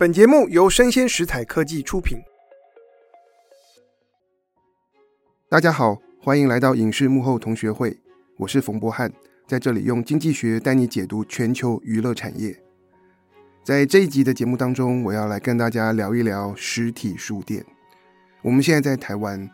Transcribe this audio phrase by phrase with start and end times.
[0.00, 2.16] 本节目由生鲜食材科技出品。
[5.46, 8.00] 大家好，欢迎来到影视幕后同学会，
[8.38, 9.12] 我是冯博翰，
[9.46, 12.58] 在这里用经济学带你解读全球娱乐产业。
[13.62, 17.62] 在这一集的节目当中，我要来跟大家聊一聊实体书店。
[18.40, 19.50] 我们现在在台湾，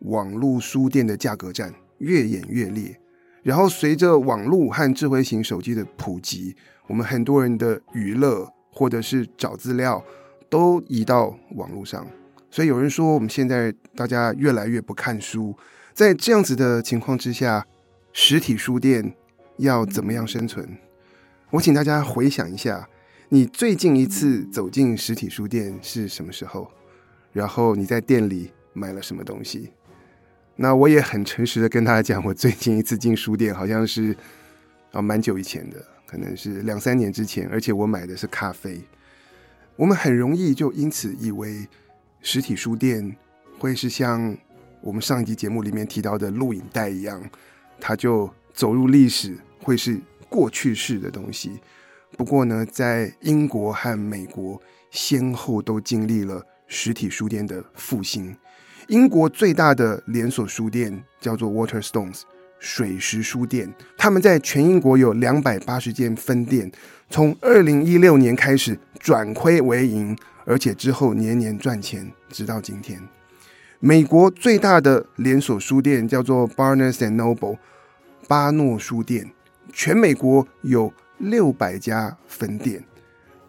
[0.00, 2.98] 网络书店的价格战越演越烈，
[3.44, 6.56] 然后随着网络和智慧型手机的普及，
[6.88, 8.52] 我们很多人的娱乐。
[8.74, 10.04] 或者是找资料
[10.50, 12.04] 都移到网络上，
[12.50, 15.56] 所以有人说我们现在大家越来越不看书。
[15.92, 17.64] 在这样子的情况之下，
[18.12, 19.14] 实体书店
[19.58, 20.68] 要怎么样生存？
[21.50, 22.88] 我请大家回想一下，
[23.28, 26.68] 你最近一次走进实体书店是什么时候？
[27.32, 29.70] 然后你在店里买了什么东西？
[30.56, 34.16] 那我也很诚实的跟大家讲，我最近一次进书店好像是
[34.90, 35.93] 啊蛮久以前的。
[36.06, 38.80] 可能是两三年之前，而且我买的是咖啡。
[39.76, 41.66] 我们很容易就因此以为
[42.20, 43.16] 实体书店
[43.58, 44.36] 会是像
[44.80, 47.22] 我们上一集节目里面提到的录影带一样，
[47.80, 51.58] 它就走入历史，会是过去式的东西。
[52.16, 54.60] 不过呢，在英国和美国
[54.90, 58.36] 先后都经历了实体书店的复兴。
[58.88, 62.22] 英国最大的连锁书店叫做 Waterstones。
[62.64, 66.72] 水石书店，他们在全英国有两百八十间分店，
[67.10, 72.98] 从二零一六年开始转亏为盈，而且之后年年赚钱，直到今天。
[73.80, 77.58] 美国最大的连锁书店叫做 Barnes and Noble，
[78.26, 79.30] 巴诺书店，
[79.70, 82.82] 全美国有六百家分店。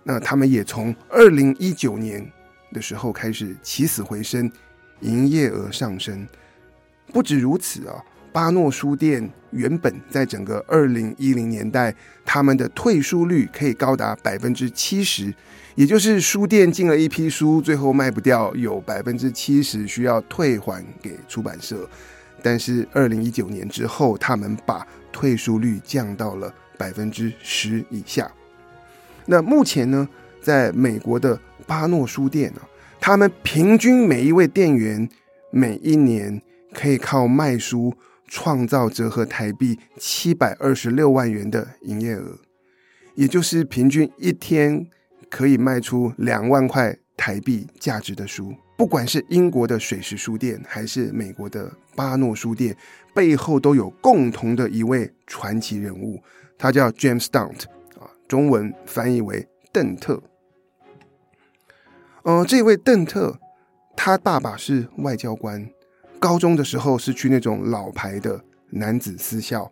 [0.04, 2.30] 那他们也从二零一九年
[2.74, 4.52] 的时候开始起死回生，
[5.00, 6.28] 营业额上升。
[7.14, 7.96] 不止如此啊。
[8.36, 15.34] 巴诺书店原本在整个二零一零年代，他们的退书率可以高达百分之七十，
[15.76, 21.90] 也就是书店进了一批书，最后卖不掉，有百分之七十需要退还给出版社。
[22.44, 28.30] 但是二零一九年之后，他们把退书率降到了百分之十以下。
[29.26, 30.06] 那目前呢，
[30.42, 32.68] 在美国的巴诺书店啊，
[33.00, 35.08] 他们平均每一位店员
[35.52, 36.42] 每一年
[36.74, 37.96] 可以靠卖书。
[38.28, 42.40] 创造折合台币七百二十六万元的营业额，
[43.16, 44.88] 也就是平均一天
[45.30, 48.54] 可以卖出两万块台币价值的书。
[48.78, 52.76] 不管是英国的水石书店，还是美国的巴诺书店，
[53.14, 56.22] 背后都有共同的一位传奇人物，
[56.58, 57.64] 他叫 James Stout
[57.98, 60.22] 啊，中文翻译为邓特。
[62.24, 63.40] 呃，这位邓特，
[63.96, 65.70] 他爸爸是外交官。
[66.20, 69.72] 高中的时候是去那种老牌的男子私校，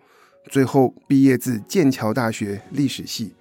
[0.50, 3.34] 最后毕业自剑桥大学历史系。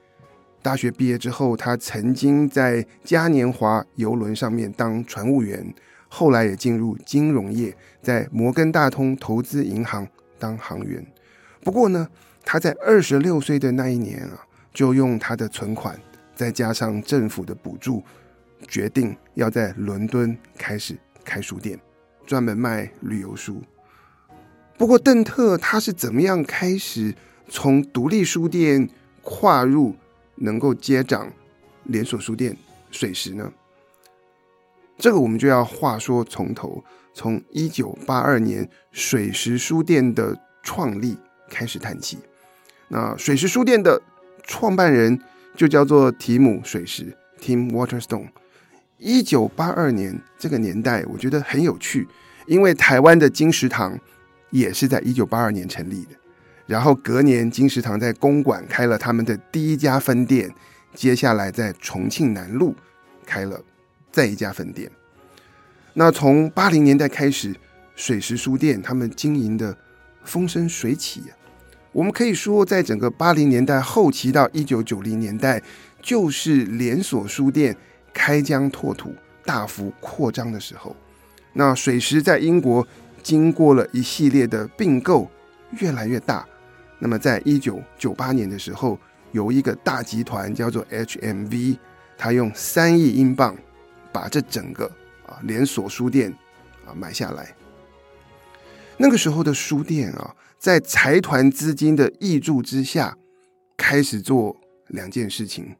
[0.62, 5.74] 大学毕业之后，他曾经在嘉年华邮轮上面当船务员，
[6.08, 10.06] 后来也进入金融业，在摩根大通投资银行
[10.38, 11.04] 当行员。
[11.64, 12.08] 不过呢，
[12.44, 16.00] 他在二十六岁的那一年啊，就用他的存款，
[16.34, 18.02] 再加上政府的补助，
[18.68, 21.76] 决定要在伦敦开始开书店。
[22.32, 23.62] 专门卖旅游书。
[24.78, 27.14] 不过，邓特他是怎么样开始
[27.46, 28.88] 从独立书店
[29.20, 29.94] 跨入
[30.36, 31.30] 能够接掌
[31.84, 32.56] 连锁书店
[32.90, 33.52] 水石呢？
[34.96, 36.82] 这个我们就要话说从头，
[37.12, 41.18] 从一九八二年水石书店的创立
[41.50, 42.16] 开始谈起。
[42.88, 44.00] 那水石书店的
[44.42, 45.20] 创办人
[45.54, 48.28] 就叫做提姆水石 （Tim Waterstone）。
[48.96, 52.06] 一九八二年这个年代，我觉得很有趣，
[52.46, 53.98] 因为台湾的金石堂
[54.50, 56.10] 也是在一九八二年成立的。
[56.66, 60.52] 然后隔年，金石堂在公馆开了他们的第一家分店，
[60.94, 62.74] 接下来在重庆南路
[63.26, 63.60] 开了
[64.10, 64.90] 再一家分店。
[65.94, 67.54] 那从八零年代开始，
[67.94, 69.76] 水石书店他们经营的
[70.24, 71.36] 风生水起啊。
[71.92, 75.62] 我们可以说，在整个八零年代后期到一九九零年代，
[76.00, 77.76] 就是连锁书店。
[78.14, 80.94] 开疆拓土、大幅扩张的时候，
[81.52, 82.86] 那水石在英国
[83.22, 85.30] 经过了一系列的并购，
[85.78, 86.46] 越来越大。
[86.98, 88.98] 那么，在一九九八年的时候，
[89.32, 91.76] 有一个大集团叫做 HMV，
[92.16, 93.56] 他用三亿英镑
[94.12, 94.86] 把这整个
[95.26, 96.32] 啊连锁书店
[96.86, 97.54] 啊买下来。
[98.96, 103.16] 那个时候的书店啊，在财团资金的挹注之下，
[103.76, 104.56] 开始做
[104.88, 105.76] 两件事情。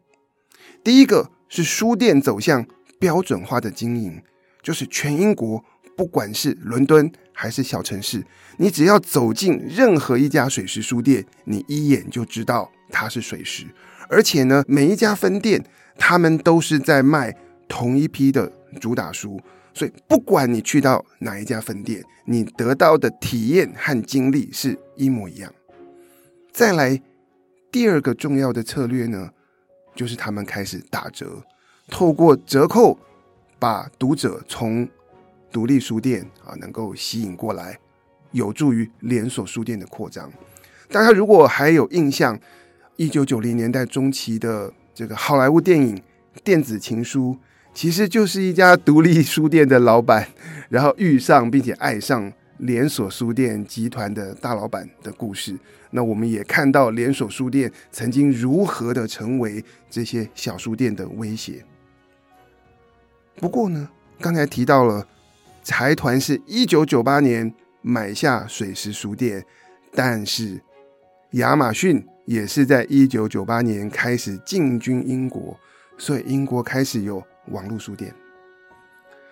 [0.85, 1.31] 第一个。
[1.55, 2.67] 是书店走向
[2.99, 4.23] 标准化的经营，
[4.63, 5.63] 就是全英国，
[5.97, 8.25] 不管是伦敦还是小城市，
[8.59, 13.67] 你只要走进任何一家水石书店，你一眼就知道它是水石。
[14.09, 15.65] 而且呢，每一家分店
[15.97, 17.35] 他们都是在卖
[17.67, 18.51] 同一批的
[18.81, 19.41] 主打书，
[19.73, 25.53] 所以不管你去到哪一家分店，你得到的体验和经历是一模一样。
[26.53, 27.01] 再来，
[27.71, 29.31] 第二个重要的策略呢，
[29.95, 31.43] 就是他们开始打折，
[31.89, 32.99] 透过折扣
[33.63, 34.89] 把读者从
[35.53, 37.79] 独立书店啊能够吸引过来，
[38.33, 40.29] 有助于连锁书店的扩张。
[40.91, 42.37] 大家如果还有印象，
[42.97, 45.97] 一九九零年代中期的这个好莱坞电影
[46.43, 47.37] 《电子情书》，
[47.73, 50.27] 其实就是一家独立书店的老板，
[50.69, 55.57] 然后遇上并且爱上连锁书店集团的大老板的故事。
[55.93, 61.65] 那我们也看到连锁书店曾经如何的成为这些小书店的威胁。
[63.37, 63.89] 不过呢，
[64.21, 65.07] 刚才提到了
[65.63, 69.45] 财团是一九九八年买下水石书店，
[69.93, 70.61] 但是
[71.33, 75.59] 亚马逊也是在一九九八年开始进军英国，
[75.99, 78.15] 所以英国开始有网络书店。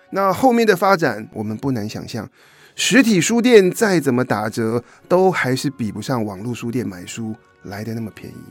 [0.09, 2.29] 那后面的发展，我们不难想象。
[2.75, 8.43] 实体书店再怎么打折，都还是比不上网络书店买书来的那么便宜。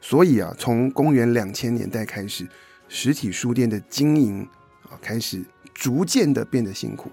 [0.00, 2.46] 所以啊，从公元两千年代开始，
[2.92, 4.42] 实体书店的经营
[4.82, 5.42] 啊开始
[5.72, 7.08] 逐渐的变得辛苦。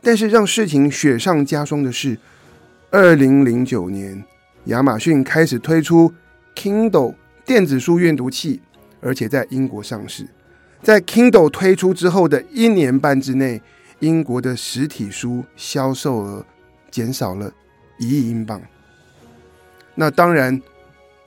[0.00, 2.18] 但是让事情雪上加霜的是，
[2.90, 4.24] 二零零九年，
[4.64, 6.12] 亚马逊开始推出
[6.56, 7.14] Kindle
[7.44, 8.62] 电子书阅读器，
[9.02, 10.26] 而且在英国上市。
[10.82, 13.60] 在 Kindle 推出之后的一年半之内，
[13.98, 16.46] 英国的实体书销售额
[16.90, 17.52] 减少了
[17.98, 18.62] 一亿英镑，
[19.94, 20.62] 那当然，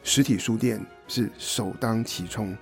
[0.01, 2.57] 实体书店是首当其冲。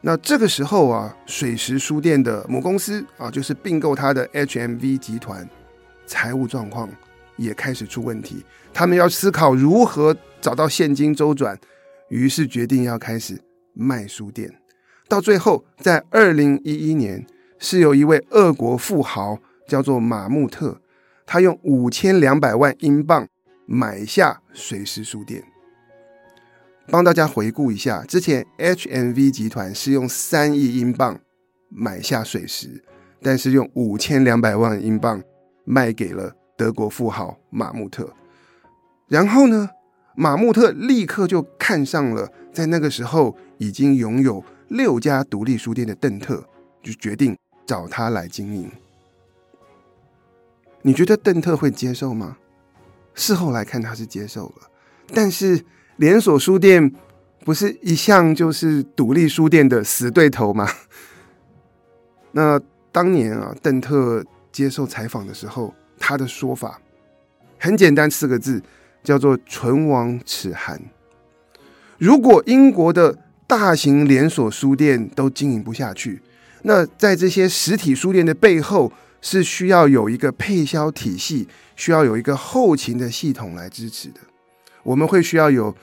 [0.00, 5.48] 那这个时候啊，水石书店的母公司啊，就是并购它的 HMV 集团，
[6.06, 6.88] 财务状况
[7.36, 11.58] 也开始出问题，他们要思考如何找到现金周转，
[12.08, 13.40] 于是决定要开始
[13.74, 14.52] 卖书店。
[15.08, 17.26] 到最后，在二零一一年。
[17.60, 19.36] 是有一位俄国富豪
[19.66, 20.80] 叫做马穆特，
[21.26, 23.26] 他用五千两百万英镑
[23.66, 25.42] 买下水石书店。
[26.90, 31.20] 帮大家回顾一下，之前 HMV 集团是用三亿英镑
[31.68, 32.82] 买下水石，
[33.22, 35.22] 但是用五千两百万英镑
[35.64, 38.12] 卖给了德国富豪马穆特。
[39.06, 39.68] 然后呢，
[40.16, 46.44] 马穆特立刻就看上了在那个时候已经拥有六家独立书店的邓特，
[46.82, 47.36] 就决定。
[47.66, 48.72] 找他来经营，
[50.80, 52.38] 你觉得邓特会接受吗？
[53.12, 54.70] 事后来看，他是接受了。
[55.12, 55.62] 但是
[55.98, 56.92] 连锁书店
[57.44, 60.68] 不是一向就是独立书店的死对头吗？
[62.32, 62.60] 那
[62.90, 66.80] 当年啊，邓特接受采访的时候，他的说法
[67.58, 68.62] 很简单，四个字
[69.02, 70.80] 叫做“唇亡齿寒”。
[71.98, 73.16] 如果英国的
[73.46, 76.20] 大型连锁书店都经营不下去，
[76.62, 84.20] 那在这些实体书店的背后，是需要有一个配销体系，需要有一个后勤的系统来支持的。
[84.82, 85.74] 我们会需要有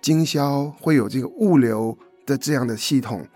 [0.00, 1.96] 经销，会有这个物流
[2.26, 3.26] 的这样的系统。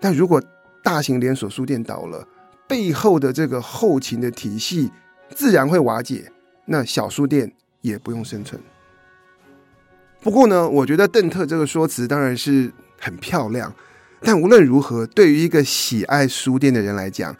[0.00, 0.42] 但如果
[0.82, 2.26] 大型连锁书店倒了，
[2.66, 4.90] 背后的这个后勤的体系
[5.34, 6.30] 自然会瓦解，
[6.66, 8.60] 那小书店也不用生存。
[10.20, 13.74] 不过呢，我觉得邓特这个说辞当然是很漂亮。
[14.22, 17.34] 但无论如何，对于一个喜爱书店的人来讲，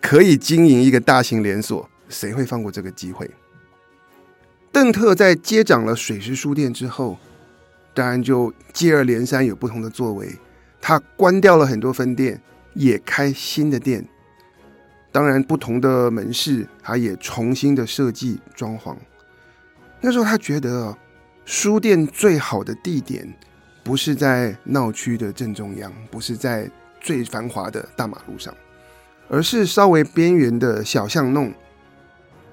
[0.00, 3.30] 可以经营一个大型连锁，谁会放过这个机会？
[4.74, 7.16] 邓特在接掌了水石书店之后，
[7.94, 10.28] 当然就接二连三有不同的作为。
[10.80, 14.04] 他关掉了很多分店，也开新的店。
[15.12, 18.96] 当然，不同的门市，他也重新的设计装潢。
[20.00, 20.98] 那时候他觉得，
[21.44, 23.32] 书店最好的地点。
[23.84, 26.68] 不是在闹区的正中央，不是在
[27.00, 28.52] 最繁华的大马路上，
[29.28, 31.54] 而是稍微边缘的小巷弄。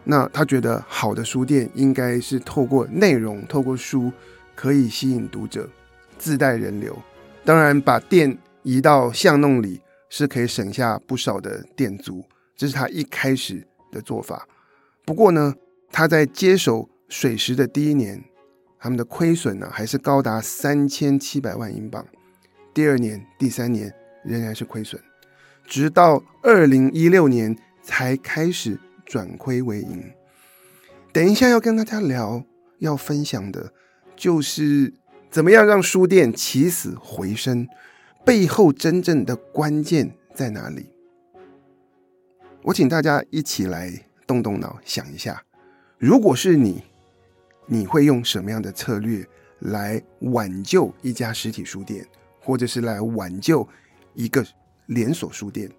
[0.03, 4.12] 那他觉得好的书店应该是透过内容、透过书，
[4.55, 5.70] 可以吸引读者，
[6.17, 6.98] 自带人流。
[7.43, 12.24] 当然，把店移到巷弄里是可以省下不少的店租，
[12.55, 14.48] 这是他一开始的做法。
[15.05, 15.55] 不过呢，
[15.91, 18.24] 他在接手水石的第一年。
[18.84, 22.03] 他们的亏损呢，还是高达三千七百万英镑。
[22.74, 23.93] 第二年、第三年
[24.25, 25.00] 仍然是亏损，
[25.67, 28.79] 直到二零一六年才开始
[29.12, 30.10] 转亏为盈。
[31.12, 32.46] 等一下要跟大家聊，
[32.80, 33.74] 要分享的，
[34.15, 34.94] 就是
[35.30, 37.68] 怎么样让书店起死回生，
[38.24, 40.86] 背后真正的关键在哪里？
[42.62, 43.91] 我请大家一起来
[44.25, 45.44] 动动脑，想一下，
[45.98, 46.82] 如果是你。
[47.68, 49.25] 你会用什么样的策略
[49.60, 52.06] 来挽救一家实体书店，
[52.41, 53.65] 或者是来挽救
[54.13, 54.46] 一个
[54.88, 55.70] 连锁书店，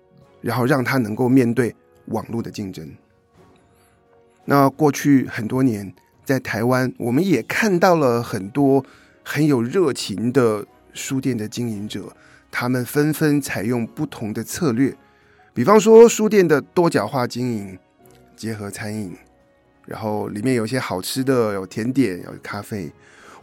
[0.41, 1.75] 然后让它能够面对
[2.07, 2.91] 网络的竞争。
[4.45, 5.95] 那过去很多年，
[6.25, 8.85] 在台湾，我们也看到了很多
[9.23, 12.15] 很有热情的书店的经营者，
[12.51, 14.95] 他们纷纷采用不同的策略，
[15.55, 17.79] 比方说书店的多角化经营，
[18.37, 19.17] 结合餐饮，
[19.87, 22.93] 然后里面有一些好吃的，有甜点，有咖啡，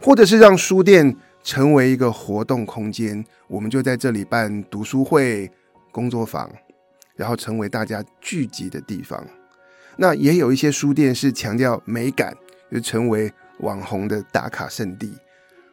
[0.00, 5.50] 或者是让书店成为一个活动空间，我们就在这里办读书会、
[5.90, 6.50] 工作坊，
[7.16, 9.26] 然后成为大家聚集的地方。
[10.02, 12.34] 那也有一些书店是强调美感，
[12.72, 15.12] 就成为网红的打卡圣地，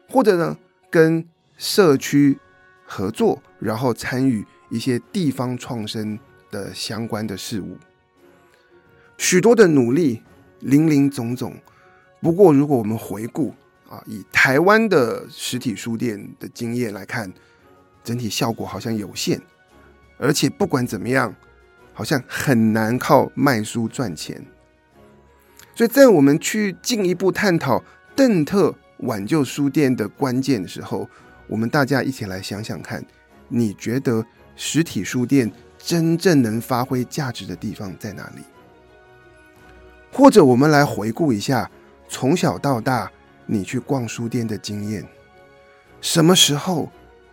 [0.06, 0.54] 或者呢，
[0.90, 2.38] 跟社区
[2.84, 6.18] 合作，然后参与一些地方创生
[6.50, 7.78] 的相关的事物。
[9.16, 10.22] 许多的努力，
[10.60, 11.54] 林林总总。
[12.20, 13.54] 不过，如果我们回顾
[13.88, 17.32] 啊，以台湾的实体书店的经验来看，
[18.04, 19.40] 整体效果好像有限，
[20.18, 21.34] 而且不管怎么样。
[21.98, 24.40] 好像很难靠卖书赚钱，
[25.74, 27.82] 所以在我们去进一步探讨
[28.14, 31.10] 邓特挽救书店的关键的时候，
[31.48, 33.04] 我们大家一起来想想看，
[33.48, 34.24] 你觉得
[34.54, 38.42] 实体书店真正能发挥价值的地方在哪里？
[40.12, 41.68] 或者我们来回顾一下
[42.08, 43.10] 从小到大
[43.44, 45.04] 你去逛书店的经验，
[46.00, 46.92] 什么时候、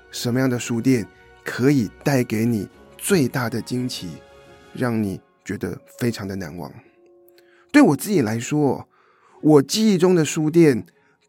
[0.09, 1.05] 什么样的书店
[1.43, 2.67] 可以带给你
[2.97, 4.09] 最大的惊奇？
[4.77, 6.71] 让你觉得非常的难忘。
[7.71, 8.87] 对我自己来说，
[9.41, 10.85] 我记忆中的书店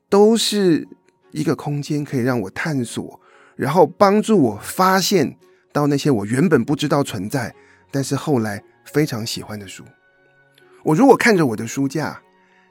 [0.09, 0.87] 都是
[1.33, 3.21] 一个空间，可以让我探索，
[3.57, 5.37] 然后帮助我发现
[5.73, 7.55] 到那些我原本不知道存在，
[7.91, 9.85] 但是后来非常喜欢的书。
[10.85, 12.23] 我如果看着我的书架，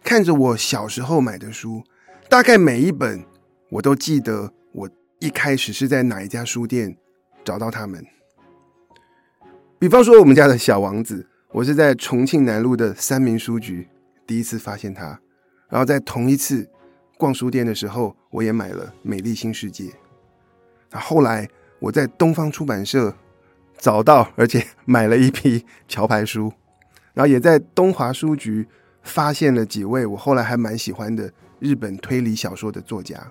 [0.03, 1.83] 看着我小时候买的书，
[2.29, 3.25] 大概每一本
[3.69, 4.89] 我都记得我
[5.19, 6.95] 一开始是在哪一家书店
[7.43, 8.05] 找到他们。
[9.77, 13.85] 比方说，我们家的小王子，我是在重庆南路的三民书局
[14.25, 15.19] 第一次发现他，
[15.69, 16.67] 然后在同一次
[17.17, 19.83] 逛书店的时候，我也买了《美丽新世界》。
[20.91, 21.47] 那后来
[21.79, 23.13] 我在东方出版社
[23.77, 26.53] 找到，而且买了一批桥牌书，
[27.13, 28.65] 然后也在东华书局
[29.03, 31.29] 发现了几位我后来还蛮喜欢的
[31.59, 33.29] 日本推理小说的作家。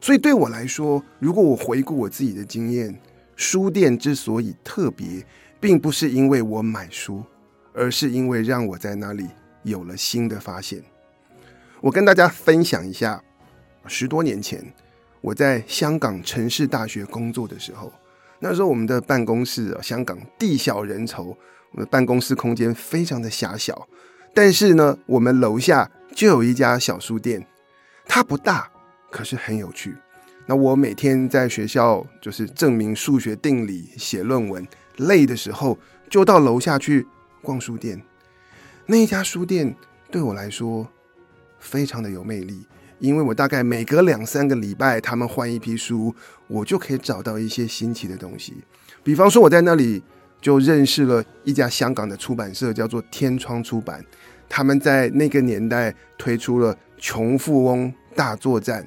[0.00, 2.96] 所以对我来说，如果我回顾我自己的经验，
[3.42, 5.26] 书店之所以特别，
[5.58, 7.24] 并不是因为我买书，
[7.74, 9.26] 而是因为让我在那里
[9.64, 10.80] 有了新的发现。
[11.80, 13.20] 我跟大家分享一下，
[13.88, 14.64] 十多年前
[15.20, 17.92] 我在香港城市大学工作的时候，
[18.38, 21.36] 那时候我们的办公室啊，香港地小人稠，我
[21.72, 23.88] 们的办公室空间非常的狭小，
[24.32, 27.44] 但是呢，我们楼下就有一家小书店，
[28.06, 28.70] 它不大，
[29.10, 29.96] 可是很有趣。
[30.46, 35.78] 那我每天在学校就是证明数学定理、写论文，累的时候
[36.10, 37.06] 就到楼下去
[37.40, 38.02] 逛书店。
[38.86, 39.74] 那一家书店
[40.10, 40.86] 对我来说
[41.60, 42.66] 非常的有魅力，
[42.98, 46.14] 因为我大概每隔两三个礼拜，他们换一批书，
[46.48, 48.54] 我就可以找到一些新奇的东西。
[49.04, 50.02] 比方说，我在那里
[50.40, 54.04] 就认识了一家香港的出版社，叫做天窗出版。
[54.48, 58.82] 他们在那个年代推出了《穷富翁大作战》。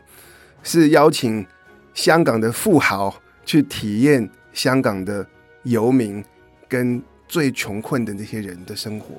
[0.66, 1.46] 是邀请
[1.94, 5.26] 香港的富豪去体验香港的
[5.62, 6.26] 游民
[6.68, 9.14] 跟最穷困的那些人的生活，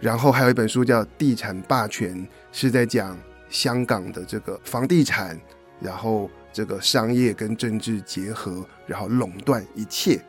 [0.00, 2.16] 然后还有一本书叫《地产霸权》，
[2.50, 3.16] 是在讲
[3.48, 5.40] 香港的这个房地产，
[5.80, 10.20] 然后这个商业跟政治结合，然后垄断一切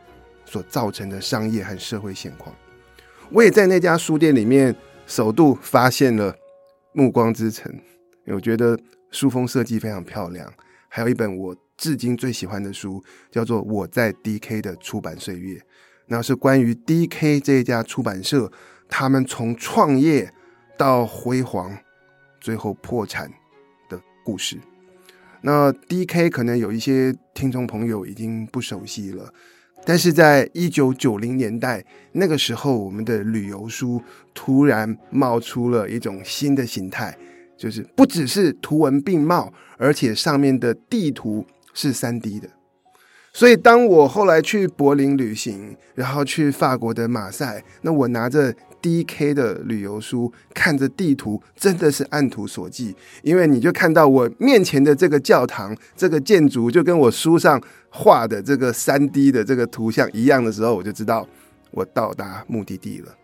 [0.46, 2.56] 所造成的商业和社会现况。
[3.32, 4.76] 我也在那家书店里面
[5.08, 6.32] 首度发现了
[6.94, 7.74] 《暮光之城》，
[8.36, 8.78] 我觉得。
[9.12, 10.52] 书封设计非常漂亮，
[10.88, 15.58] 还有一本我至今最喜欢的书，叫做《我在 DK 的出版岁月》，
[16.08, 18.52] 那是关于 DK 这家出版社，
[18.90, 20.34] 他们从创业
[20.78, 21.78] 到辉煌，
[22.40, 23.30] 最后破产
[23.90, 24.58] 的故事。
[25.42, 29.34] 那 DK 可能有一些听众朋友已经不熟悉了，
[29.86, 34.02] 但是在一九九零年代那个时候，我们的旅游书
[34.34, 37.18] 突然冒出了一种新的形态。
[37.62, 42.50] 就是不只是图文并茂，而且上面的地图是三 D 的。
[43.32, 48.52] 所以当我后来去柏林旅行，然后去法国的马赛，那我拿着
[48.82, 52.96] DK 的旅游书，看着地图，真的是按图索骥。
[53.22, 61.28] 因为你就看到我面前的这个教堂，这个建筑就跟我书上画的这个三 D 的这个图像一样的时候，我就知道
[61.70, 63.16] 我到达目的地了。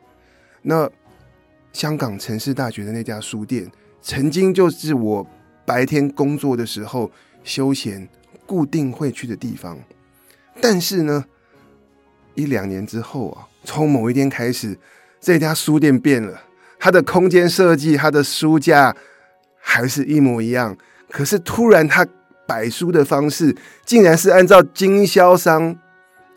[0.62, 0.88] 那
[1.74, 3.68] 香港城市大学的那家书店。
[4.08, 5.28] 曾经就是我
[5.66, 7.12] 白天工作的时候
[7.44, 8.08] 休闲
[8.46, 9.78] 固定会去的地方。
[10.62, 11.26] 但是呢，
[12.34, 14.80] 一两年之后啊，从某一天开始，
[15.20, 16.42] 这家书店变了，
[16.80, 18.96] 它的空间设计、它的书架
[19.60, 20.78] 还是一模一样，
[21.12, 22.08] 可是突然它
[22.48, 23.54] 摆书的方式，
[23.86, 25.78] 竟然是按照经销商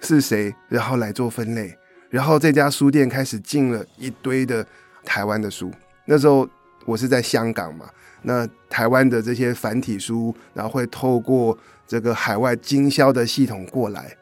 [0.00, 4.66] 是谁，然后来做分类，然后这家书店开始进了一堆的
[5.04, 5.70] 台湾的书。
[6.06, 6.48] 那时候
[6.84, 7.86] 我是在香港嘛，
[8.22, 11.56] 那台湾的这些繁体书，然后会透过
[11.86, 14.16] 这个海外经销的系统过来。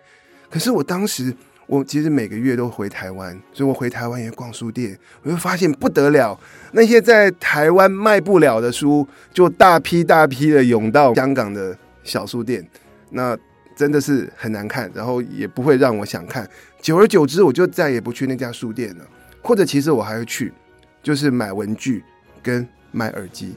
[0.50, 1.34] 可是我当时，
[1.66, 6.38] 我其实每个月都回台湾，所以我回台湾也逛书店，我就发现不得了，
[6.72, 12.66] 那些在台湾卖不了的书，就大批大批的涌到香港的小书店，
[13.10, 13.36] 那
[13.76, 16.48] 真的是很难看，然后也不会让我想看。
[16.80, 19.04] 久而久之，我就再也不去那家书店了，
[19.42, 20.52] 或者其实我还会去。
[21.00, 22.04] 就是买文具
[22.42, 23.54] 跟买耳机，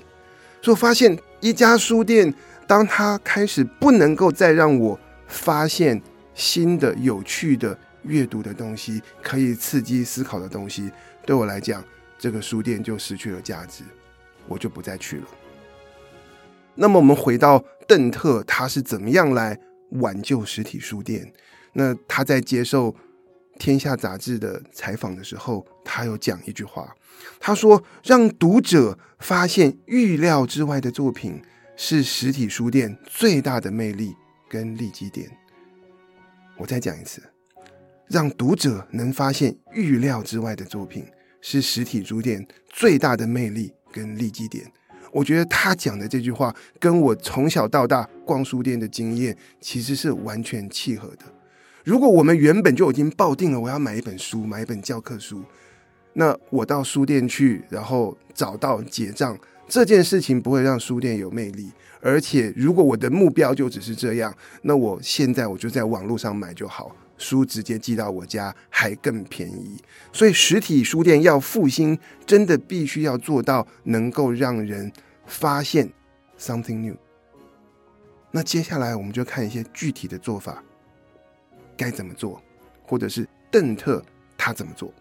[0.61, 2.33] 所以我发现一家书店，
[2.67, 6.01] 当它开始不能够再让我发现
[6.33, 10.91] 新的有趣的阅读的东西，可以刺激思考的东西，
[11.25, 11.83] 对我来讲，
[12.17, 13.83] 这个书店就失去了价值，
[14.47, 15.23] 我就不再去了。
[16.75, 19.59] 那么我们回到邓特，他是怎么样来
[19.91, 21.31] 挽救实体书店？
[21.73, 22.91] 那他在接受
[23.59, 26.93] 《天下》杂志的采访的时候，他有讲一句话。
[27.39, 31.41] 他说：“让读者发现预料之外的作品，
[31.75, 34.15] 是实体书店最大的魅力
[34.49, 35.29] 跟利基点。”
[36.57, 37.21] 我再讲一次，
[38.07, 41.05] 让读者能发现预料之外的作品，
[41.41, 44.71] 是实体书店最大的魅力跟利基点。
[45.11, 51.25] 我觉得他讲的这句话，跟我从小到大逛书店的经验，其实是完全契合的。
[51.83, 55.43] 如果我们原本就已经抱定了我要买一本书，买一本教科书。
[56.13, 59.37] 那我到书店去，然后找到结账
[59.67, 61.71] 这件事情不会让书店有魅力。
[62.01, 69.77] 而且，如果我的目标就只是这样，那我现在我就在网络上买就好，书直接寄到我家还更便宜。
[70.11, 74.91] 所以，实体书店要复兴，真的必须要做到能够让人
[75.27, 75.87] 发现
[76.39, 76.95] something new。
[78.31, 80.63] 那接下来我们就看一些具体的做法，
[81.77, 82.41] 该怎么做，
[82.83, 84.03] 或者是邓特
[84.35, 84.91] 他怎么做。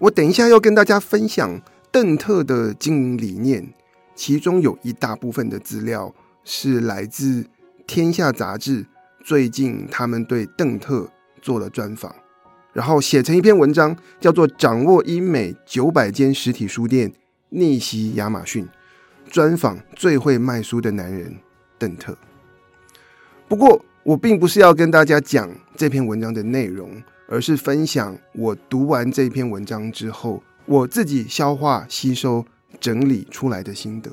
[0.00, 1.60] 我等一下要跟大家分享
[1.92, 3.74] 邓特的经营理念，
[4.14, 7.42] 其中有一大部分的资料是来自
[7.86, 8.86] 《天下》杂志，
[9.22, 11.06] 最近他们对邓特
[11.42, 12.14] 做了专访，
[12.72, 17.12] 然后写成一篇文章，叫做《掌握英美九百间实体书店，
[17.50, 18.64] 逆袭亚马逊》，
[19.30, 21.36] 专访最会卖书的男人
[21.78, 22.16] 邓特。
[23.46, 26.90] 不过，我并不是要跟大家讲这篇文章的内容。
[27.30, 32.44] 而是分享我读完这篇文章之后，我自己消化、吸收、
[32.80, 34.10] 整理出来的心得。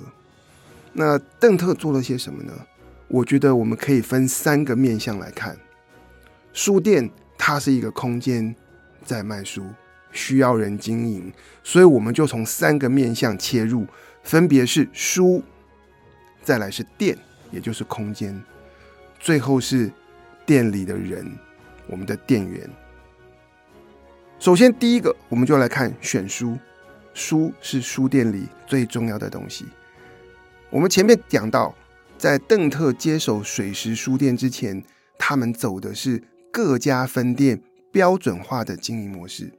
[0.93, 2.53] 那邓特做了些什么呢？
[3.07, 5.57] 我觉得我们可以分三个面向来看。
[6.53, 8.55] 书店它是一个空间，
[9.03, 9.65] 在卖书，
[10.11, 13.87] 需要人经营，所以我们就从三个面向切入，
[14.21, 15.41] 分别是书，
[16.43, 17.17] 再来是店，
[17.49, 18.39] 也就是空间，
[19.19, 19.91] 最后是
[20.45, 21.27] 店里的人，
[21.87, 22.69] 我们的店员。
[24.39, 26.55] 首先，第一个，我们就来看选书。
[27.15, 29.65] 书是书店里最重要的东西。
[30.69, 31.73] 我们前面讲到，
[32.19, 34.83] 在邓特接手水石书店之前，
[35.17, 36.21] 他们走的是
[36.51, 37.59] 各家分店
[37.91, 39.51] 标准化的经营模式。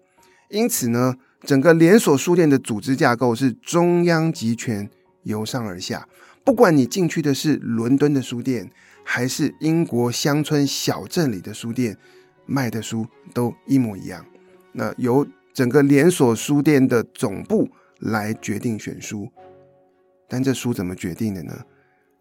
[0.48, 4.88] 因此呢，整个连锁书店的组织架构是中央集权，
[5.24, 6.06] 由上而下。
[6.44, 8.70] 不管你进去的是伦敦的书店，
[9.02, 11.98] 还是英国乡村小镇里的书店，
[12.46, 14.24] 卖的书都一模一样。
[14.78, 19.28] 那由整个连锁书店的总部来决定选书，
[20.28, 21.52] 但这书怎么决定的呢？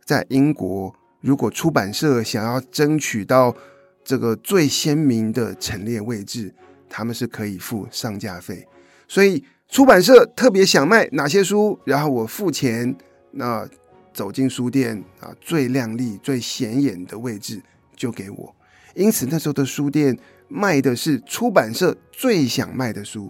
[0.04, 0.92] 在英国，
[1.22, 3.56] 如果出版社想要争取到
[4.04, 6.52] 这个最鲜明的陈列位置，
[6.90, 8.68] 他们是可以付上架费。
[9.08, 12.98] 所以出版社特别想卖哪些书，然后我付钱，
[13.30, 13.70] 那
[14.12, 17.62] 走进书店啊，最亮丽、最显眼的位置
[17.96, 18.56] 就给我。
[18.96, 20.18] 因此那时候的书店。
[20.48, 23.30] 卖的是出版社最想卖的书，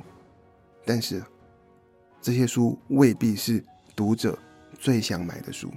[0.86, 1.24] 但是
[2.22, 3.64] 这些书未必是
[3.96, 4.38] 读者
[4.80, 5.72] 最想买的书。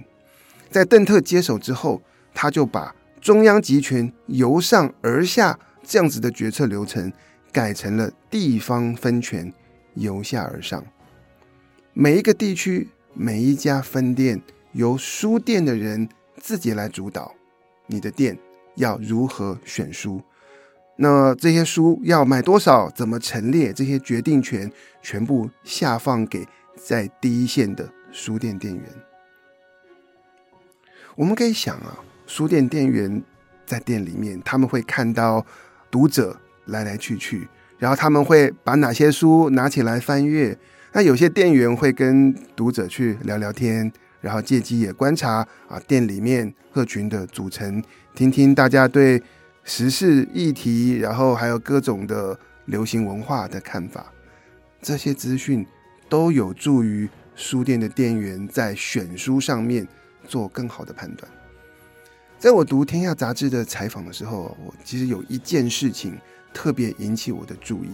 [0.69, 2.01] 在邓特接手之后，
[2.33, 7.11] 他就把中央集权由上而下这样子的决策流程
[7.51, 9.51] 改成了地方分权
[9.95, 10.83] 由下而上。
[11.93, 17.35] 每一个地区、每一家分店由书店的人自己来主导，
[17.87, 18.37] 你的店
[18.75, 20.21] 要如何选书。
[21.03, 28.83] 那这些书要买多少，怎么陈列，这些决定权全部下放给在第一线的书店店员。
[31.15, 33.23] 我们可以想啊，书店店员
[33.65, 35.43] 在店里面，他们会看到
[35.89, 37.47] 读者来来去去，
[37.79, 40.55] 然后他们会把哪些书拿起来翻阅。
[40.93, 47.83] 那有些店员会跟读者去聊聊天，然后借机也观察啊店里面客群的组成，
[48.13, 49.19] 听听大家对
[49.63, 54.11] 时事议题，然后还有各种的流行文化的看法。
[54.81, 55.65] 这些资讯
[56.09, 59.87] 都有助于书店的店员在选书上面
[60.27, 61.31] 做更好的判断。
[62.39, 66.17] 在我读《天下》杂志的采访的时候，我其实有一件事情
[66.51, 67.89] 特别引起我的注意。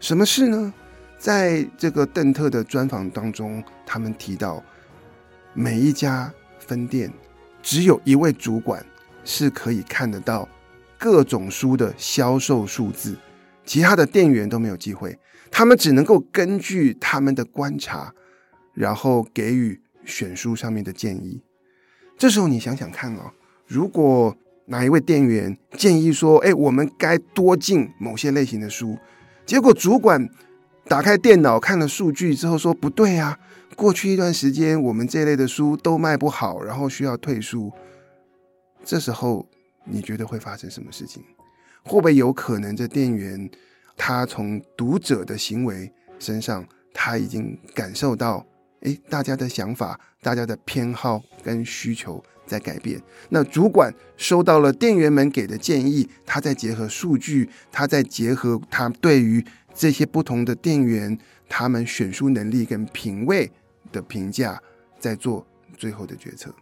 [0.00, 0.72] 什么事呢？
[1.18, 4.60] 在这个邓特的专访当中，他们提到，
[5.52, 7.12] 每一家分店
[7.62, 8.84] 只有一位主管
[9.22, 10.48] 是可以看得到
[11.02, 13.18] 各种书的销售数字，
[13.64, 15.18] 其他的店员都没有机会。
[15.50, 18.14] 他们只能够根据他们的观察，
[18.72, 21.42] 然后给予选书上面的建议。
[22.16, 23.32] 这时候你想想看哦，
[23.66, 24.36] 如果
[24.66, 28.96] 哪一位店员建议说：“哎，我们该多进某些类型的书。”
[29.44, 30.30] 结果主管。
[30.88, 33.38] 打开电脑看了数据之后说不对啊，
[33.76, 37.70] 过去一段时间我们这类的书都卖不好，然后需要退书。
[38.84, 39.48] 这时候
[39.84, 41.22] 你觉得会发生什么事情？
[41.82, 43.50] 会不会有可能这店员
[43.96, 46.64] 他从读者的行为身上
[46.94, 48.46] 他已经感受到，
[48.80, 53.02] 诶，大家的想法、大家的偏好跟需求在改变。
[53.30, 59.44] 那主管收到了店员们给的建议，他再结合数据，他再结合他对于。
[59.74, 61.18] 这些不同的店员，
[61.48, 63.50] 他们选书能力跟品味
[63.90, 64.60] 的评价，
[65.00, 65.46] 在做
[65.78, 66.54] 最后的决策。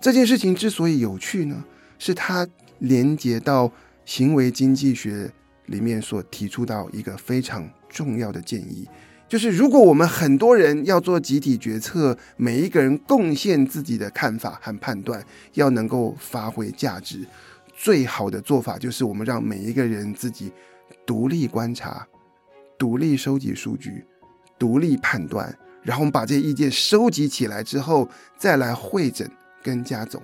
[0.00, 1.62] 这件事情之所以有趣呢，
[1.98, 2.46] 是它
[2.78, 3.70] 连接到
[4.04, 5.30] 行为经济学
[5.66, 8.88] 里面所提出到一个非常重要的建议，
[9.28, 17.26] 就是如果我们很多人要做集体决策，每一个人贡献自己的看法和判断，要能够发挥价值，
[17.74, 20.52] 最好的做法就是我们让每一个人自己。
[21.04, 22.04] 独立观察，
[22.76, 24.04] 独立收集数据，
[24.58, 29.30] 独立判断，然后我们把这些意见收集起来之后，再来会诊
[29.62, 30.20] 跟加总。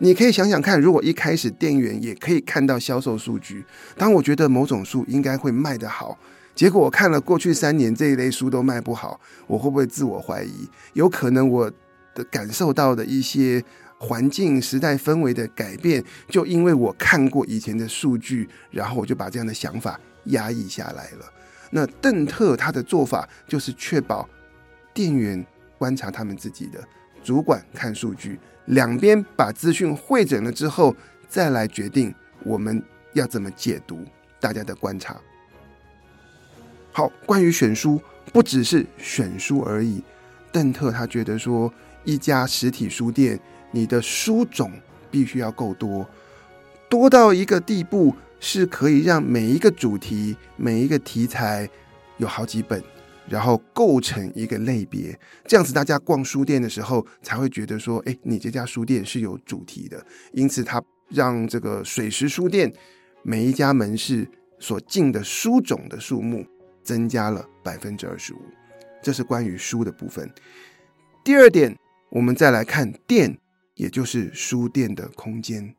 [0.00, 3.64] 你可以想想看，如果一开始店员也可以看到销售数据，
[3.96, 6.18] 当我觉得某种书应该会卖得好，
[6.54, 10.68] 结果我看了过去三年这一类书都卖不好，我会不会自我怀疑？
[10.94, 11.70] 有可能我
[12.14, 13.62] 的感受到的一些。
[14.02, 21.30] 环境、时代氛围的改变，就因为我看过以前的数据，然后我就把这样的想法压抑下来了。
[21.70, 24.26] 那邓特他的做法就是确保
[24.94, 25.44] 店员
[25.76, 26.82] 观察他们自己的，
[27.22, 30.94] 主管看数据，两边把资讯汇整了之后，
[31.28, 34.04] 再来决定我们要怎么解读
[34.38, 35.20] 大家的观察。
[36.92, 38.00] 好，关于选书，
[38.32, 40.02] 不只是选书而已。
[40.50, 41.72] 邓特他觉得说，
[42.04, 43.38] 一家实体书店。
[43.72, 44.72] 你的书种
[45.12, 46.04] 必须要够多，
[46.88, 51.70] 多到一个地步，是可以让每一个主题、每一个题材
[52.16, 52.82] 有好几本，
[53.28, 55.18] 然后构成一个类别。
[55.46, 62.72] 这样子，大家逛书店的时候才会觉得说：“哎，你这家书店是有主题的。”因此，它让这个水石书店
[63.22, 64.28] 每一家门市
[64.58, 66.46] 所进的书种的数目
[66.82, 68.40] 增加了百分之二十五。
[69.02, 70.30] 这是关于书的部分。
[71.24, 71.76] 第二点，
[72.10, 73.38] 我们再来看店。
[73.76, 75.74] 也就是书店的空间，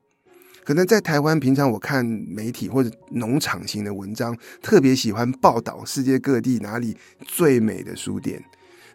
[0.63, 6.95] 可能在台湾，平常我看媒体或者农场型的文章，特别喜欢报道世界各地哪里
[7.25, 8.43] 最美的书店。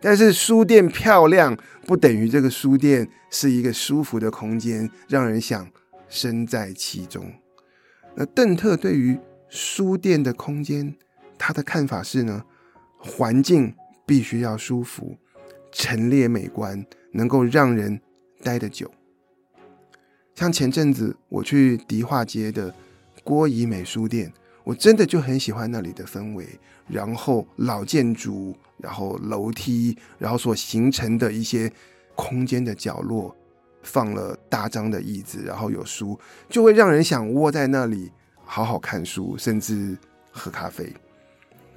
[0.00, 5.68] 但是书店漂亮，不等于这个书店是一个舒服的空间，让人想
[6.08, 7.32] 身在其中。
[8.14, 10.94] 那邓特对于书店的空间，
[11.38, 12.44] 他的看法是呢，
[12.98, 13.74] 环境
[14.04, 15.16] 必须要舒服，
[15.72, 18.00] 陈列美观，能够让人
[18.42, 18.90] 待得久。
[20.36, 22.72] 像前阵子我去迪化街的
[23.24, 24.30] 郭怡美书店，
[24.64, 26.46] 我真的就很喜欢那里的氛围，
[26.86, 31.72] 然后老建筑，然后楼梯，然后所形成的一些
[32.14, 33.34] 空间的角落，
[33.82, 36.20] 放了大张的椅子，然后有书，
[36.50, 38.12] 就会让人想窝在那里
[38.44, 39.96] 好好看书，甚至
[40.30, 40.92] 喝咖啡。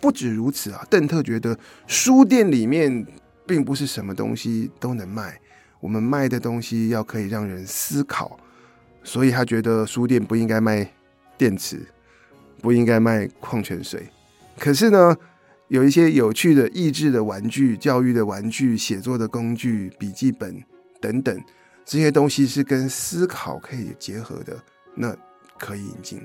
[0.02, 3.08] 不止如此啊，邓特觉得书店里面
[3.48, 5.39] 并不是什么东西都能卖，
[5.80, 8.38] 我们卖的东西要可以让人思考。
[9.10, 10.88] 所以他觉得书店不应该卖
[11.36, 11.84] 电池，
[12.62, 14.08] 不应该卖矿泉水。
[14.60, 15.17] 可是呢，
[15.67, 20.63] 有一些有趣的益智的玩具、教育的玩具、写作的工具、笔记本
[21.02, 21.43] 等等，
[21.84, 24.56] 这些东西是跟思考可以结合的，
[24.93, 25.17] 那
[25.58, 26.22] 可以引进。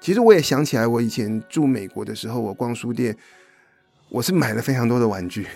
[0.00, 3.14] 其实我也想起来，我以前住美国的时候，我逛书店，
[4.08, 5.46] 我是买了非常多的玩具。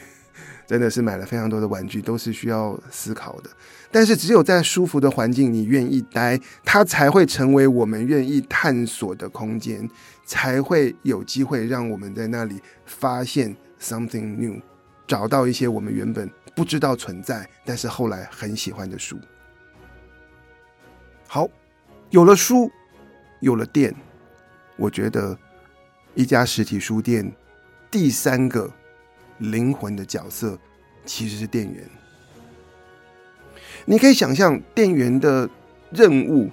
[0.67, 3.51] 真的是买了非常多的玩具，都是需要思考的。
[3.91, 9.89] 但是只有在舒服的环境，你愿意待，它才会成为我们愿意探索的空间，
[10.25, 14.61] 才会有机会让我们在那里发现 something new，
[15.07, 19.17] 找到一些我们原本不知道存在，但是后来很喜欢的书。
[21.29, 21.49] 好，
[22.11, 22.71] 有了书，
[23.41, 23.95] 有了店，
[24.77, 25.39] 我觉得
[26.15, 27.33] 一家实体书店
[27.89, 28.69] 第三个。
[29.39, 30.59] 灵魂的角色
[31.05, 31.83] 其实是店员。
[33.85, 35.49] 你可以想象，店员的
[35.91, 36.51] 任务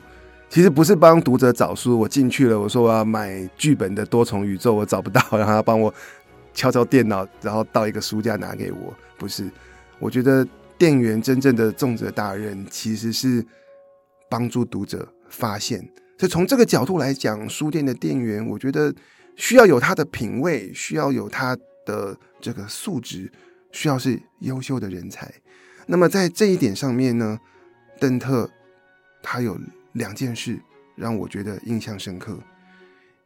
[0.50, 1.98] 其实不是帮读者找书。
[2.00, 5.94] 我进去了，我说我要买剧本的多重宇宙，我找不到， 然后他帮我
[6.54, 8.94] 敲敲电脑，然后到一个书架拿给我。
[9.18, 9.50] 不是，
[9.98, 13.44] 我觉得店员真正的重责大任其实是
[14.30, 15.80] 帮助读者发现。
[16.20, 18.94] 所以从这个角度来讲，书店的店员，我觉得
[19.36, 23.32] 需要有他的品味，需要有他的这个素质
[23.72, 25.34] 需要是优秀的人才。
[25.86, 27.40] 那么在这一点上面呢，
[28.00, 28.50] 邓特
[29.22, 29.60] 他有
[29.94, 30.60] 两件事
[30.96, 32.40] 让我觉得印象深刻。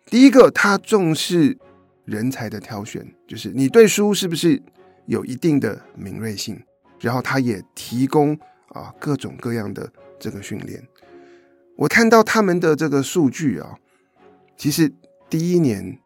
[0.06, 1.58] 第一个，他重视
[2.06, 4.62] 人才的挑选，就是你对书是不是
[5.06, 6.60] 有一定的敏锐性，
[7.00, 8.38] 然后他也提供
[8.70, 10.82] 啊各种各样的这个训练。
[11.76, 13.78] 我看到他们的这个数据啊，
[14.58, 14.94] 其实
[15.30, 16.00] 第一年。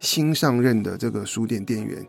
[0.00, 2.06] 新上任的这个书店店员，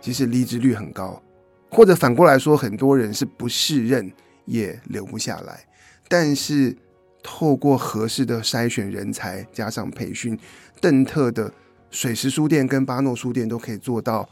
[0.00, 1.22] 其实离职率很高，
[1.70, 4.10] 或者反过来说，很多人是不适任
[4.44, 5.64] 也留不下来。
[6.08, 6.76] 但是
[7.22, 10.38] 透过合适的筛选人才，加上培训，
[10.80, 11.52] 邓特的
[11.90, 14.28] 水石书店跟巴诺书店都可以做到，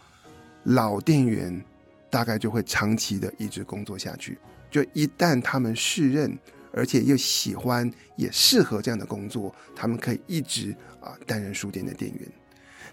[0.64, 1.64] 老店员
[2.10, 4.38] 大概就会长期的一直工作下去。
[4.70, 6.38] 就一旦他们适任，
[6.72, 12.20] 而且又喜欢也适合这样的工作，他们可以一直啊担任书店的店员。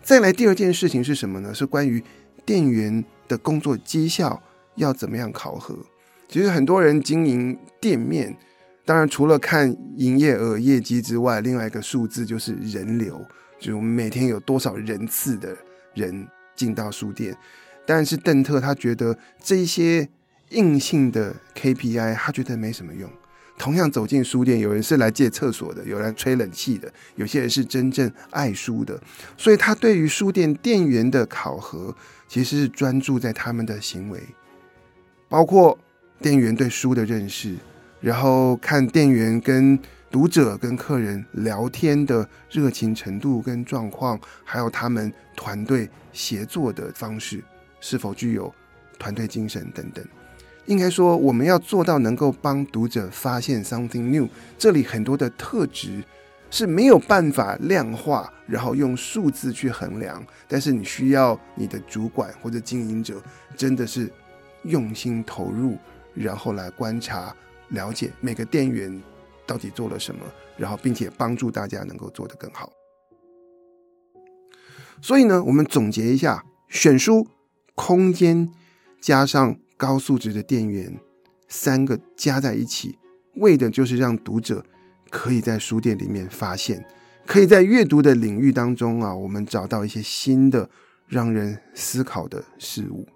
[0.05, 1.51] 再来第二件事情是什么呢？
[1.51, 2.01] 是关于
[2.45, 4.39] 店员的工作绩效
[4.75, 5.75] 要怎么样考核。
[6.27, 8.37] 其实很多人经营店面，
[8.85, 13.19] 当然除了看营业额业绩之外，另外一个数字就是人流，
[13.57, 15.57] 就是我们每天有多少人次的
[15.95, 17.35] 人进到书店。
[17.83, 20.07] 但是邓特他觉得这些
[20.49, 23.09] 硬性的 KPI，他觉得没什么用。
[23.57, 28.99] 同样走进书店，有人是来借厕所的，有人吹冷气的，有些人是真正爱书的。
[29.37, 31.95] 所以他对于书店店员的考核，
[32.27, 34.21] 其实是专注在他们的行为，
[35.29, 35.77] 包括
[36.19, 37.55] 店员对书的认识，
[38.01, 39.79] 然后看店员跟
[40.11, 47.43] 读者、跟客人聊天的热情程度跟状况，还有他们团队协作的方式
[47.79, 48.53] 是否具有
[48.99, 50.05] 团队精神等等。
[50.65, 56.03] 应该说，我们要做到能够帮读者发现 something new，这里很多的特质
[56.49, 60.25] 是没有办法量化，然后用数字去衡量。
[60.47, 63.21] 但是你需要你的主管或者经营者
[63.55, 64.11] 真的是
[64.63, 65.77] 用心投入，
[66.15, 67.35] 然后来观察、
[67.69, 68.99] 了解每个店员
[69.45, 70.21] 到底做了什么，
[70.57, 72.71] 然后并且帮助大家能够做得更好。
[74.99, 77.27] 所以呢，我们总结一下：选书、
[77.75, 78.49] 空间
[78.99, 79.57] 加上。
[79.77, 80.99] 高素质的店员，
[81.47, 82.97] 三个加在一起，
[83.35, 84.65] 为的就是让读者
[85.09, 86.85] 可以在书店里面发现，
[87.25, 90.69] 可以在阅读的领域当中啊，我们找到一些新的
[91.07, 93.07] 让人思考的事物。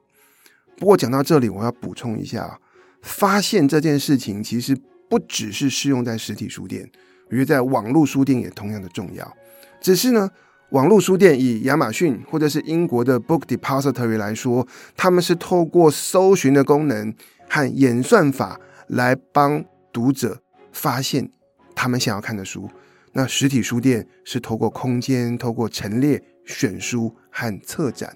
[0.77, 2.59] 不过讲到这里，我要补充一下，
[3.01, 4.77] 发现这件事情其实
[5.09, 6.89] 不只是适用在实体书店，
[7.27, 9.33] 我觉得在网络书店也同样的重要。
[9.81, 10.29] 只是呢。
[10.71, 17.11] 网络书店以亚马逊或者是英国的 Book Depository 来说，他们是透过搜寻的功能
[17.49, 20.39] 和演算法来帮读者
[20.71, 21.31] 发现
[21.73, 22.69] 他们想要看的书。
[23.13, 28.15] 那实体书店是透过空间、透过陈列、选书和策展。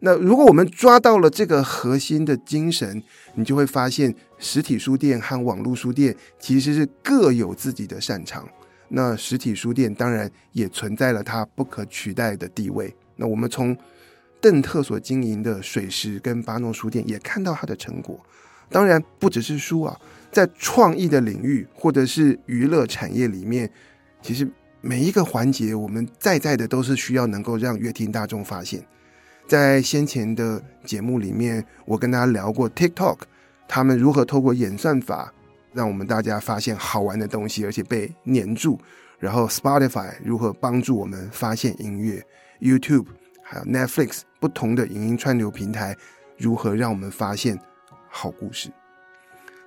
[0.00, 3.02] 那如果我们抓到了这个核心的精神，
[3.34, 8.48] 你就会发现实体书店和网络书店其实是各有自己的擅长。
[8.94, 12.94] 那实体书店当然也存在了它不可取代的地位。
[13.16, 13.76] 那我们从
[14.40, 18.20] 邓特所经营的水石跟巴诺书店也看到它的成果。
[18.68, 19.98] 当然不只是书啊，
[20.30, 23.70] 在创意的领域或者是娱乐产业里面，
[24.20, 24.46] 其实
[24.80, 28.84] 每一个环节我们在在的都是需要能够让乐听大众发现。
[29.46, 33.18] 在先前的节目里面，我跟大家聊过 TikTok，
[33.68, 35.32] 他们如何透过演算法。
[35.72, 38.78] 让我们大家发现好玩的东西，而且被黏住。
[39.18, 42.24] 然后，Spotify 如何帮助我们发现音乐
[42.60, 43.06] ？YouTube
[43.42, 45.96] 还有 Netflix 不同的影音串流平台
[46.36, 47.58] 如何让我们发现
[48.08, 48.70] 好故事？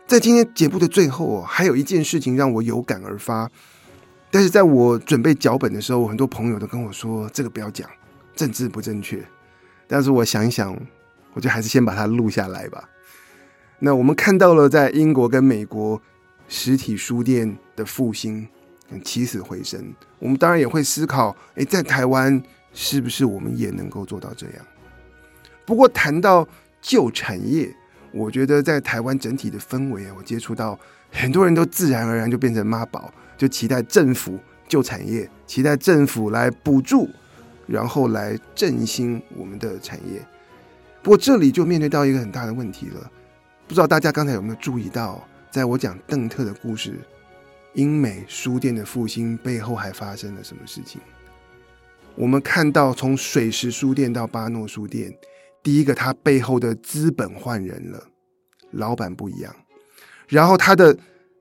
[0.05, 3.49] 在今天节目的最后哦，还有一件事情让我有感而发。
[4.29, 7.89] 但是在我准备脚本的时候，我很多朋友都跟我说这个不要讲，
[8.35, 9.25] 政治不正确。
[9.87, 10.77] 但是我想一想，
[11.33, 12.89] 我就还是先把它录下来吧。
[13.79, 16.01] 那我们看到了在英国跟美国
[16.47, 18.47] 实体书店的复兴，
[19.03, 19.93] 起死回生。
[20.19, 22.41] 我们当然也会思考，诶，在台湾
[22.73, 24.65] 是不是我们也能够做到这样？
[25.65, 26.47] 不过谈到
[26.81, 27.75] 旧产业，
[28.11, 30.79] 我觉得在台湾整体的氛围，我接触到
[31.11, 37.09] 很多人都自然而然就变成妈宝，就期待政府旧产业，期待政府来补助，
[37.67, 40.25] 然后来振兴我们的产业。
[41.01, 43.11] 不过这里就面对到一个很大的问题了，
[43.67, 46.99] 不知道大家刚才有没有注意到，在我讲邓特的故事，
[47.73, 51.01] 英美书店的复兴背后还发生了什么事情？
[52.15, 55.13] 我们看到从水石书店到巴诺书店。
[55.63, 58.07] 第一个，他背后的资本换人了，
[58.69, 59.55] 老板不一样，
[60.27, 60.95] 然后他的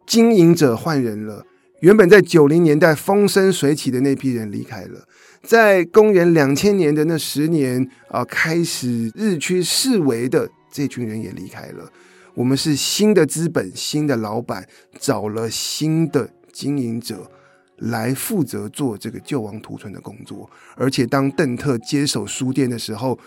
[0.07, 1.45] 经营者换人了。
[1.81, 5.07] 原本在九零年代风生水起的那批人离开了，
[5.43, 11.93] 在公元两千年的那十年啊，开始日趋式微的这群人也离开了。
[12.35, 14.67] 我们是新的资本、新的老板，
[14.99, 17.31] 找了新的经营者
[17.79, 20.51] 来负责做这个救亡图存的工作。
[20.77, 23.19] 而且当邓特接手书店的时候，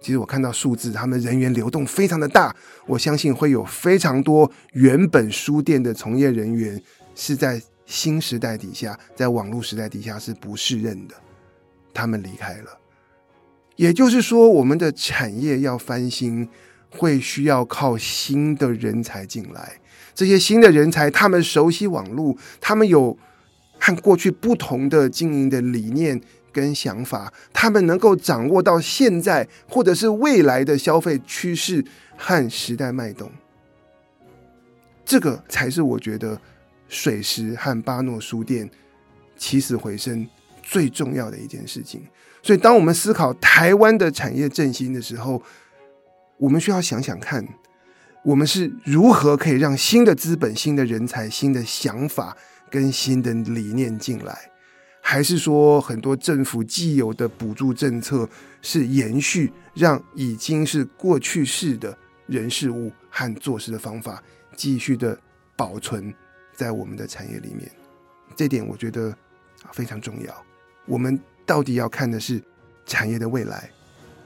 [0.00, 2.54] 其实我看到数字，他们人员流动非常的大，
[2.86, 6.80] 我相信会有非常多原本书店的从业人员
[7.14, 11.14] 是在新时代底下，在网络时代底下是不适任的，
[11.92, 12.78] 他们离开了。
[13.76, 16.48] 也就是说，我们的产业要翻新，
[16.96, 19.74] 会需要靠新的人才进来。
[20.14, 23.18] 这些新的人才，他们熟悉网络，他们有
[23.78, 26.20] 和过去不同的经营的理念。
[26.54, 31.84] 跟想法，他们能够掌握到现在或者是未来的消费趋势
[32.16, 33.28] 和时代脉动，
[35.04, 36.40] 这个才是我觉得
[36.86, 38.70] 水石和巴诺书店
[39.36, 40.24] 起死回生
[40.62, 42.00] 最重要的一件事情。
[42.40, 45.42] 所以，当我们思考台湾的产业振兴的时候，
[46.38, 47.46] 我们需要想想看，
[48.24, 52.36] 我们是如何可以让新的资本、新的人才、新的想法
[52.70, 54.50] 跟新的理念进来。
[55.00, 58.26] 还是说，很多政府既有的补助政策
[58.62, 64.22] 是延续，让已经是过去式的人事物和做事的方法
[64.56, 65.18] 继续的
[65.54, 66.12] 保存
[66.54, 67.70] 在我们的产业里面。
[68.34, 69.14] 这点我觉得
[69.72, 70.44] 非常重要。
[70.86, 72.42] 我们到底要看的是
[72.86, 73.70] 产业的未来，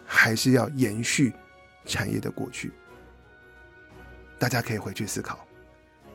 [0.06, 1.32] 还是要延续
[1.88, 2.70] 产业的过去？
[4.38, 5.44] 大家可以回去思考。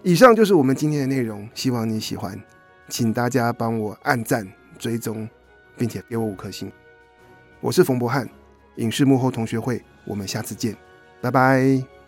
[0.04, 2.42] 以上就是我们今天的内容，希望你喜欢。
[2.90, 5.28] 请大家帮我按赞、追踪，
[5.78, 6.72] 并且给我五颗星。
[7.60, 8.30] 我是冯博翰，
[8.76, 10.76] 影视幕后同学会，我们下次见，
[11.22, 12.03] 拜拜。